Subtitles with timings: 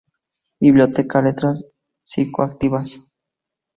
[0.59, 1.63] Biblioteca Letras
[2.05, 2.87] Psicoactivas.